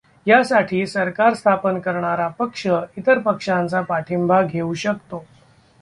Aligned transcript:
ह्यासाठी 0.25 0.85
सरकार 0.87 1.33
स्थापन 1.33 1.79
करणारा 1.79 2.27
पक्ष 2.27 2.67
इतर 2.97 3.19
पक्षांचा 3.19 3.81
पाठिंबा 3.81 4.41
घेऊ 4.41 4.73
शकतो. 4.73 5.23